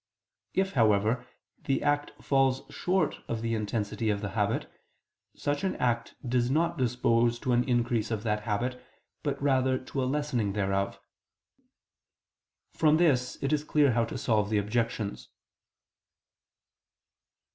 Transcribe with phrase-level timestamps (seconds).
[0.55, 1.27] If, however,
[1.65, 4.67] the act falls short of the intensity of the habit,
[5.35, 8.83] such an act does not dispose to an increase of that habit,
[9.21, 10.99] but rather to a lessening thereof.
[12.73, 15.29] From this it is clear how to solve the objections.